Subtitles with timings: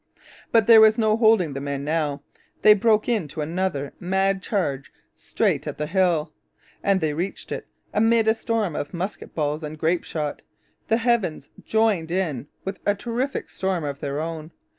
[0.51, 2.23] But there was no holding the men now.
[2.63, 6.33] They broke into another mad charge, straight at the hill.
[6.83, 10.41] As they reached it, amid a storm of musket balls and grape shot,
[10.87, 14.49] the heavens joined in with a terrific storm of their own.